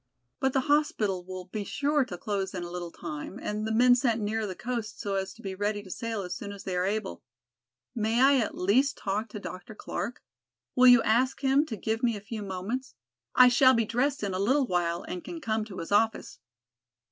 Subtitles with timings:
[0.39, 3.93] But the hospital will be sure to close in a little time and the men
[3.93, 6.75] sent nearer the coast so as to be ready to sail as soon as they
[6.75, 7.21] are able.
[7.93, 9.75] May I at least talk to Dr.
[9.75, 10.23] Clark?
[10.75, 12.95] Will you ask him to give me a few moments?
[13.35, 16.39] I shall be dressed in a little while and can come to his office."